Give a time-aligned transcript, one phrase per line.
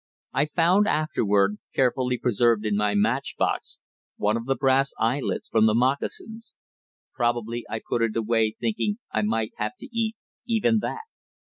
[0.33, 3.81] I found afterward, carefully preserved in my match box,
[4.17, 6.55] one of the brass eyelets from the moccasins.
[7.13, 10.15] Probably I put it away thinking I might have to eat
[10.47, 11.01] even that.